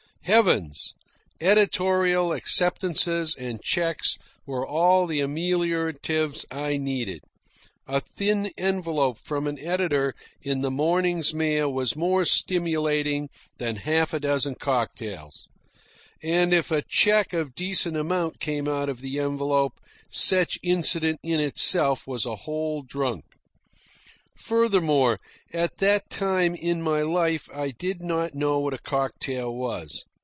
[0.25, 0.93] Heavens!
[1.41, 7.23] Editorial acceptances and cheques were all the amelioratives I needed.
[7.87, 14.13] A thin envelope from an editor in the morning's mail was more stimulating than half
[14.13, 15.47] a dozen cocktails.
[16.21, 21.39] And if a cheque of decent amount came out of the envelope, such incident in
[21.39, 23.25] itself was a whole drunk.
[24.35, 25.19] Furthermore,
[25.51, 30.05] at that time in my life I did not know what a cocktail was.